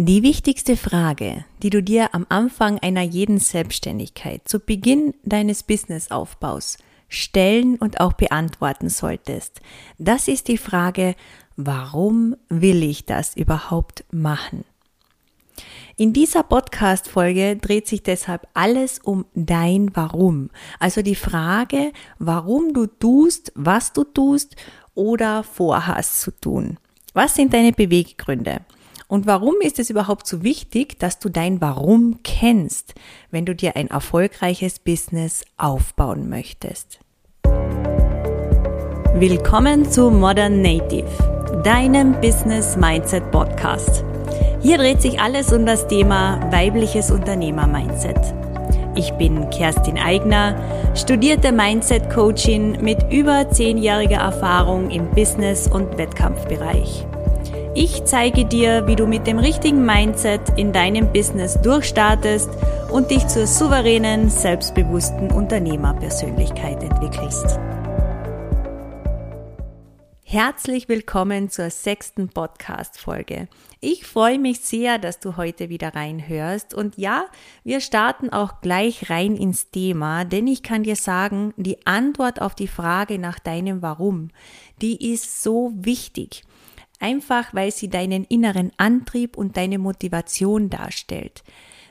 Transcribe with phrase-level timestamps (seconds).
[0.00, 6.78] Die wichtigste Frage, die du dir am Anfang einer jeden Selbstständigkeit, zu Beginn deines Businessaufbaus
[7.08, 9.60] stellen und auch beantworten solltest,
[9.98, 11.16] das ist die Frage,
[11.56, 14.64] warum will ich das überhaupt machen?
[15.96, 20.50] In dieser Podcast-Folge dreht sich deshalb alles um dein Warum.
[20.78, 24.54] Also die Frage, warum du tust, was du tust
[24.94, 26.78] oder vorhast zu tun.
[27.14, 28.60] Was sind deine Beweggründe?
[29.10, 32.94] Und warum ist es überhaupt so wichtig, dass du dein Warum kennst,
[33.30, 37.00] wenn du dir ein erfolgreiches Business aufbauen möchtest?
[39.14, 41.08] Willkommen zu Modern Native,
[41.64, 44.04] deinem Business Mindset Podcast.
[44.60, 48.34] Hier dreht sich alles um das Thema weibliches Unternehmer-Mindset.
[48.94, 50.54] Ich bin Kerstin Eigner,
[50.94, 57.06] studierte Mindset-Coachin mit über zehnjähriger Erfahrung im Business- und Wettkampfbereich.
[57.74, 62.48] Ich zeige dir, wie du mit dem richtigen Mindset in deinem Business durchstartest
[62.90, 67.58] und dich zur souveränen, selbstbewussten Unternehmerpersönlichkeit entwickelst.
[70.24, 73.48] Herzlich willkommen zur sechsten Podcast-Folge.
[73.80, 76.72] Ich freue mich sehr, dass du heute wieder reinhörst.
[76.74, 77.26] Und ja,
[77.64, 82.54] wir starten auch gleich rein ins Thema, denn ich kann dir sagen, die Antwort auf
[82.54, 84.30] die Frage nach deinem Warum,
[84.80, 86.44] die ist so wichtig
[86.98, 91.42] einfach weil sie deinen inneren Antrieb und deine Motivation darstellt.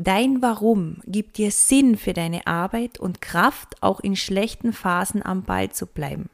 [0.00, 5.42] Dein Warum gibt dir Sinn für deine Arbeit und Kraft, auch in schlechten Phasen am
[5.42, 6.30] Ball zu bleiben.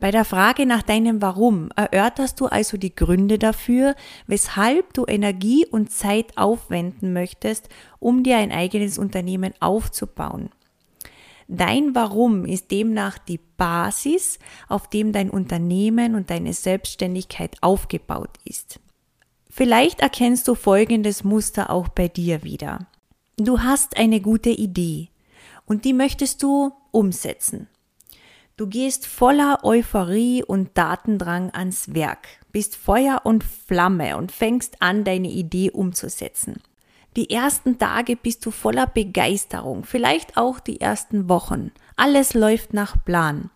[0.00, 3.96] Bei der Frage nach deinem Warum erörterst du also die Gründe dafür,
[4.28, 10.50] weshalb du Energie und Zeit aufwenden möchtest, um dir ein eigenes Unternehmen aufzubauen.
[11.50, 18.80] Dein Warum ist demnach die Basis, auf dem dein Unternehmen und deine Selbstständigkeit aufgebaut ist.
[19.48, 22.86] Vielleicht erkennst du folgendes Muster auch bei dir wieder.
[23.38, 25.08] Du hast eine gute Idee
[25.64, 27.66] und die möchtest du umsetzen.
[28.58, 35.04] Du gehst voller Euphorie und Datendrang ans Werk, bist Feuer und Flamme und fängst an,
[35.04, 36.60] deine Idee umzusetzen.
[37.16, 41.72] Die ersten Tage bist du voller Begeisterung, vielleicht auch die ersten Wochen.
[41.96, 43.50] Alles läuft nach Plan.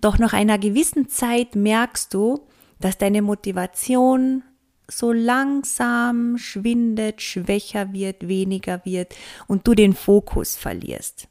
[0.00, 2.46] Doch nach einer gewissen Zeit merkst du,
[2.80, 4.42] dass deine Motivation
[4.88, 9.14] so langsam schwindet, schwächer wird, weniger wird
[9.46, 11.28] und du den Fokus verlierst.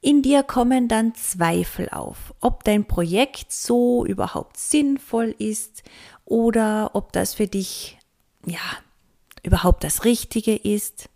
[0.00, 5.84] In dir kommen dann Zweifel auf, ob dein Projekt so überhaupt sinnvoll ist
[6.24, 7.98] oder ob das für dich
[8.44, 8.58] ja
[9.42, 11.08] überhaupt das Richtige ist.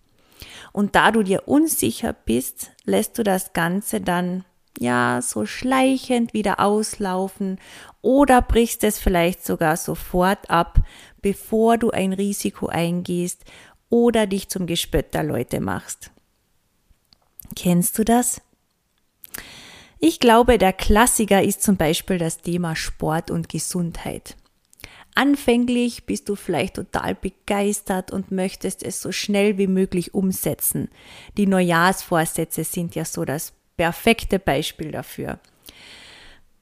[0.72, 4.44] Und da du dir unsicher bist, lässt du das Ganze dann
[4.78, 7.59] ja so schleichend wieder auslaufen
[8.03, 10.81] oder brichst es vielleicht sogar sofort ab,
[11.22, 13.44] bevor du ein Risiko eingehst
[13.88, 16.10] oder dich zum Gespött der Leute machst.
[17.54, 18.42] Kennst du das?
[19.98, 24.36] Ich glaube, der Klassiker ist zum Beispiel das Thema Sport und Gesundheit.
[25.16, 30.91] Anfänglich bist du vielleicht total begeistert und möchtest es so schnell wie möglich umsetzen.
[31.38, 35.41] Die Neujahrsvorsätze sind ja so das perfekte Beispiel dafür.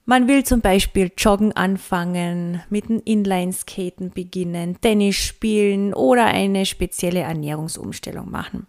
[0.05, 7.21] Man will zum Beispiel Joggen anfangen, mit dem Inlineskaten beginnen, Tennis spielen oder eine spezielle
[7.21, 8.67] Ernährungsumstellung machen.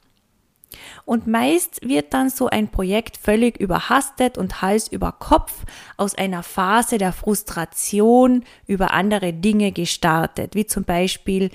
[1.04, 5.64] Und meist wird dann so ein Projekt völlig überhastet und Hals über Kopf
[5.96, 11.50] aus einer Phase der Frustration über andere Dinge gestartet, wie zum Beispiel,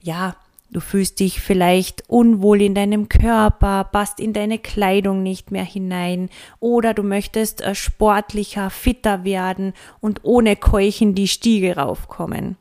[0.00, 0.36] ja,
[0.70, 6.28] Du fühlst dich vielleicht unwohl in deinem Körper, passt in deine Kleidung nicht mehr hinein
[6.60, 12.58] oder du möchtest äh, sportlicher, fitter werden und ohne Keuchen die Stiege raufkommen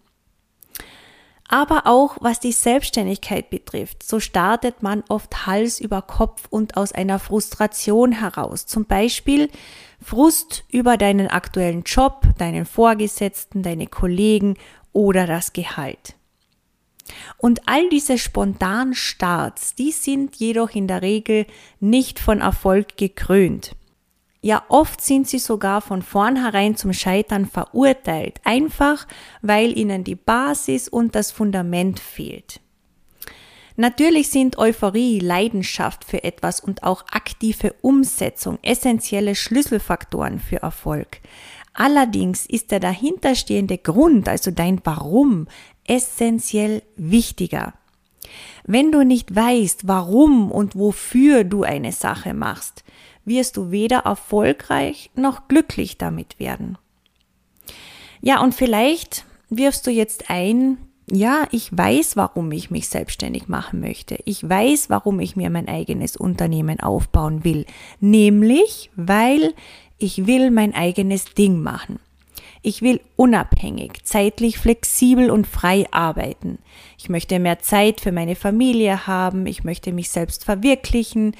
[1.47, 4.03] aber auch was die Selbstständigkeit betrifft.
[4.03, 8.65] So startet man oft Hals über Kopf und aus einer Frustration heraus.
[8.65, 9.49] Zum Beispiel
[10.01, 14.55] Frust über deinen aktuellen Job, deinen Vorgesetzten, deine Kollegen
[14.91, 16.15] oder das Gehalt.
[17.37, 21.45] Und all diese spontanen Starts, die sind jedoch in der Regel
[21.79, 23.76] nicht von Erfolg gekrönt.
[24.47, 29.05] Ja, oft sind sie sogar von vornherein zum Scheitern verurteilt, einfach
[29.41, 32.61] weil ihnen die Basis und das Fundament fehlt.
[33.75, 41.19] Natürlich sind Euphorie, Leidenschaft für etwas und auch aktive Umsetzung essentielle Schlüsselfaktoren für Erfolg.
[41.73, 45.47] Allerdings ist der dahinterstehende Grund, also dein Warum,
[45.85, 47.73] essentiell wichtiger.
[48.65, 52.85] Wenn du nicht weißt, warum und wofür du eine Sache machst,
[53.27, 56.77] wirst du weder erfolgreich noch glücklich damit werden.
[58.21, 60.77] Ja, und vielleicht wirfst du jetzt ein,
[61.09, 64.17] ja, ich weiß, warum ich mich selbstständig machen möchte.
[64.25, 67.65] Ich weiß, warum ich mir mein eigenes Unternehmen aufbauen will.
[67.99, 69.53] Nämlich, weil
[69.97, 71.99] ich will mein eigenes Ding machen.
[72.61, 76.59] Ich will unabhängig, zeitlich flexibel und frei arbeiten.
[76.97, 81.35] Ich möchte mehr Zeit für meine Familie haben, ich möchte mich selbst verwirklichen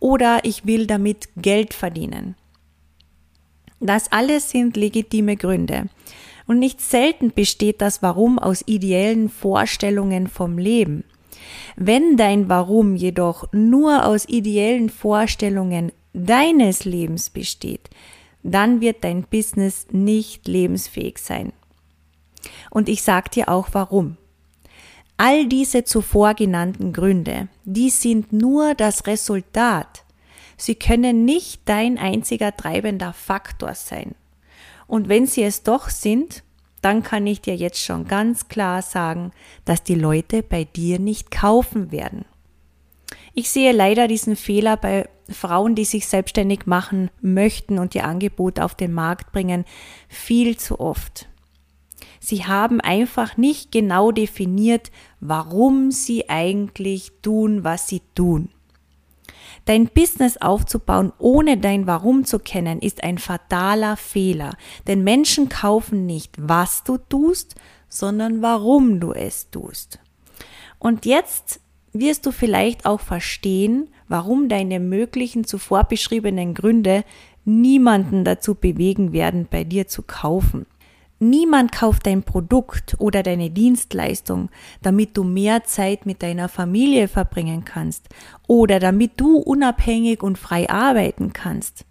[0.00, 2.34] oder ich will damit Geld verdienen.
[3.78, 5.88] Das alles sind legitime Gründe.
[6.46, 11.04] Und nicht selten besteht das Warum aus ideellen Vorstellungen vom Leben.
[11.76, 17.88] Wenn dein Warum jedoch nur aus ideellen Vorstellungen deines Lebens besteht,
[18.42, 21.52] dann wird dein Business nicht lebensfähig sein.
[22.70, 24.16] Und ich sag dir auch warum.
[25.22, 30.02] All diese zuvor genannten Gründe, die sind nur das Resultat.
[30.56, 34.14] Sie können nicht dein einziger treibender Faktor sein.
[34.86, 36.42] Und wenn sie es doch sind,
[36.80, 39.32] dann kann ich dir jetzt schon ganz klar sagen,
[39.66, 42.24] dass die Leute bei dir nicht kaufen werden.
[43.34, 48.58] Ich sehe leider diesen Fehler bei Frauen, die sich selbstständig machen möchten und ihr Angebot
[48.58, 49.66] auf den Markt bringen,
[50.08, 51.29] viel zu oft.
[52.20, 58.50] Sie haben einfach nicht genau definiert, warum sie eigentlich tun, was sie tun.
[59.64, 64.56] Dein Business aufzubauen, ohne dein Warum zu kennen, ist ein fataler Fehler.
[64.86, 67.56] Denn Menschen kaufen nicht, was du tust,
[67.88, 69.98] sondern warum du es tust.
[70.78, 71.60] Und jetzt
[71.92, 77.04] wirst du vielleicht auch verstehen, warum deine möglichen zuvor beschriebenen Gründe
[77.44, 80.66] niemanden dazu bewegen werden, bei dir zu kaufen.
[81.22, 84.48] Niemand kauft dein Produkt oder deine Dienstleistung,
[84.80, 88.08] damit du mehr Zeit mit deiner Familie verbringen kannst
[88.48, 91.84] oder damit du unabhängig und frei arbeiten kannst.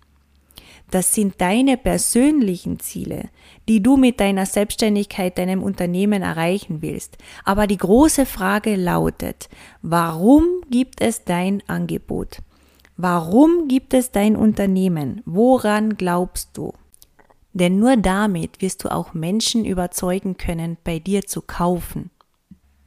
[0.89, 3.29] Das sind deine persönlichen Ziele,
[3.67, 7.19] die du mit deiner Selbstständigkeit deinem Unternehmen erreichen willst.
[7.45, 9.47] Aber die große Frage lautet,
[9.83, 12.39] warum gibt es dein Angebot?
[12.97, 15.21] Warum gibt es dein Unternehmen?
[15.25, 16.73] Woran glaubst du?
[17.54, 22.12] Denn nur damit wirst du auch Menschen überzeugen können, bei dir zu kaufen.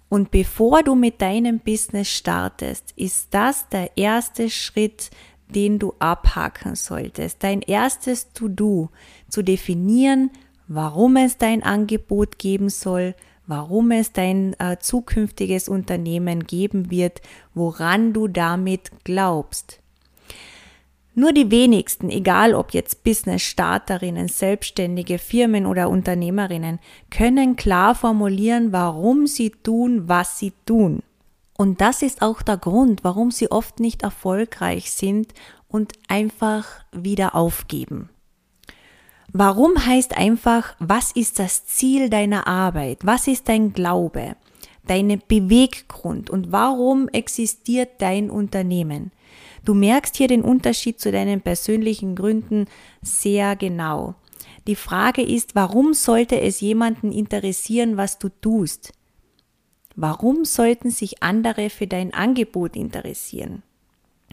[0.09, 5.11] Und bevor du mit deinem Business startest, ist das der erste Schritt,
[5.49, 7.43] den du abhaken solltest.
[7.43, 8.91] Dein erstes To-Do,
[9.29, 10.31] zu definieren,
[10.69, 13.15] warum es dein Angebot geben soll,
[13.47, 17.21] warum es dein äh, zukünftiges Unternehmen geben wird,
[17.55, 19.82] woran du damit glaubst.
[21.15, 26.79] Nur die wenigsten, egal ob jetzt Business-Starterinnen, Selbstständige, Firmen oder Unternehmerinnen,
[27.11, 31.03] können klar formulieren, warum sie tun, was sie tun.
[31.59, 35.35] Und das ist auch der Grund, warum sie oft nicht erfolgreich sind
[35.69, 38.09] und einfach wieder aufgeben.
[39.35, 42.99] Warum heißt einfach, was ist das Ziel deiner Arbeit?
[43.03, 44.37] Was ist dein Glaube?
[44.87, 46.31] Deine Beweggrund?
[46.31, 49.11] Und warum existiert dein Unternehmen?
[49.65, 52.67] Du merkst hier den Unterschied zu deinen persönlichen Gründen
[53.01, 54.15] sehr genau.
[54.67, 58.93] Die Frage ist, warum sollte es jemanden interessieren, was du tust?
[59.95, 63.63] Warum sollten sich andere für dein Angebot interessieren?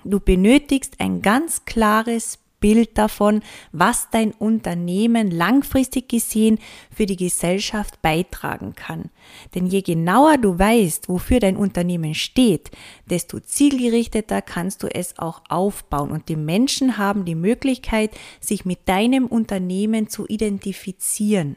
[0.06, 3.42] Du benötigst ein ganz klares Bild davon,
[3.72, 6.60] was dein Unternehmen langfristig gesehen
[6.92, 9.10] für die Gesellschaft beitragen kann.
[9.56, 12.72] Denn je genauer du weißt, wofür dein Unternehmen steht,
[13.10, 18.88] desto zielgerichteter kannst du es auch aufbauen und die Menschen haben die Möglichkeit, sich mit
[18.88, 21.56] deinem Unternehmen zu identifizieren.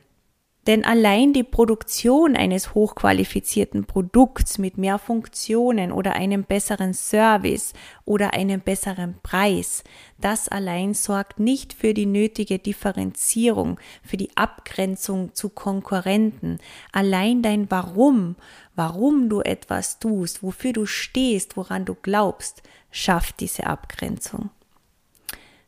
[0.68, 7.72] Denn allein die Produktion eines hochqualifizierten Produkts mit mehr Funktionen oder einem besseren Service
[8.04, 9.82] oder einem besseren Preis,
[10.20, 16.58] das allein sorgt nicht für die nötige Differenzierung, für die Abgrenzung zu Konkurrenten.
[16.92, 18.36] Allein dein Warum,
[18.76, 24.50] warum du etwas tust, wofür du stehst, woran du glaubst, schafft diese Abgrenzung.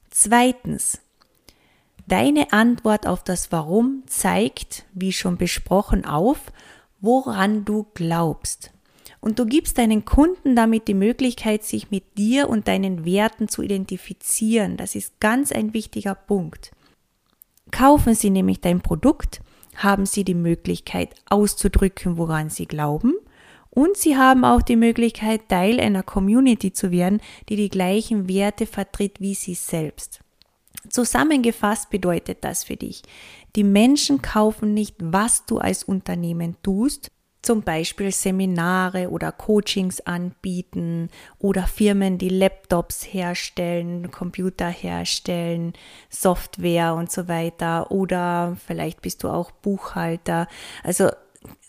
[0.08, 1.00] Zweitens,
[2.06, 6.52] Deine Antwort auf das Warum zeigt, wie schon besprochen, auf,
[7.00, 8.73] woran du glaubst.
[9.20, 13.62] Und du gibst deinen Kunden damit die Möglichkeit, sich mit dir und deinen Werten zu
[13.62, 14.76] identifizieren.
[14.76, 16.73] Das ist ganz ein wichtiger Punkt.
[17.70, 19.40] Kaufen sie nämlich dein Produkt,
[19.76, 23.14] haben sie die Möglichkeit auszudrücken, woran sie glauben.
[23.70, 28.66] Und sie haben auch die Möglichkeit, Teil einer Community zu werden, die die gleichen Werte
[28.66, 30.23] vertritt wie sie selbst.
[30.88, 33.02] Zusammengefasst bedeutet das für dich,
[33.56, 37.10] die Menschen kaufen nicht, was du als Unternehmen tust,
[37.44, 45.74] zum Beispiel Seminare oder Coachings anbieten oder Firmen, die Laptops herstellen, Computer herstellen,
[46.08, 50.48] Software und so weiter oder vielleicht bist du auch Buchhalter.
[50.82, 51.10] Also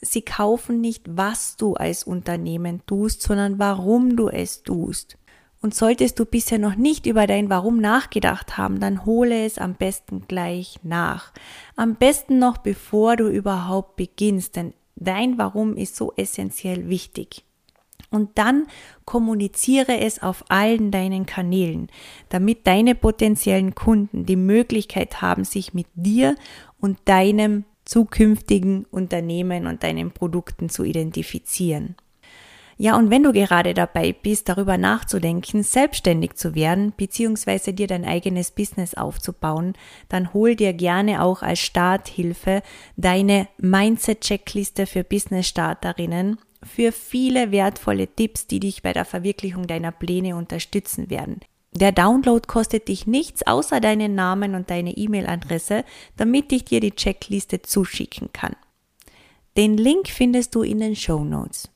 [0.02, 5.18] sie kaufen nicht, was du als Unternehmen tust, sondern warum du es tust.
[5.66, 9.74] Und solltest du bisher noch nicht über dein Warum nachgedacht haben, dann hole es am
[9.74, 11.34] besten gleich nach.
[11.76, 17.44] Am besten noch bevor du überhaupt beginnst, denn dein Warum ist so essentiell wichtig.
[18.12, 18.68] Und dann
[19.06, 21.88] kommuniziere es auf allen deinen Kanälen,
[22.30, 26.36] damit deine potenziellen Kunden die Möglichkeit haben, sich mit dir
[26.80, 31.96] und deinem zukünftigen Unternehmen und deinen Produkten zu identifizieren.
[32.78, 38.04] Ja, und wenn du gerade dabei bist, darüber nachzudenken, selbstständig zu werden, beziehungsweise dir dein
[38.04, 39.74] eigenes Business aufzubauen,
[40.10, 42.62] dann hol dir gerne auch als Starthilfe
[42.98, 50.36] deine Mindset-Checkliste für Business-Starterinnen für viele wertvolle Tipps, die dich bei der Verwirklichung deiner Pläne
[50.36, 51.40] unterstützen werden.
[51.72, 55.86] Der Download kostet dich nichts außer deinen Namen und deine E-Mail-Adresse,
[56.18, 58.56] damit ich dir die Checkliste zuschicken kann.
[59.58, 61.70] Den Link findest du in den Show Notes.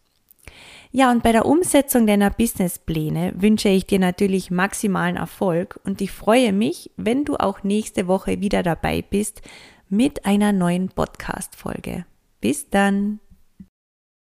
[0.92, 6.12] Ja, und bei der Umsetzung deiner Businesspläne wünsche ich dir natürlich maximalen Erfolg und ich
[6.12, 9.44] freue mich, wenn du auch nächste Woche wieder dabei bist
[9.88, 12.06] mit einer neuen Podcast-Folge.
[12.42, 13.20] Bis dann!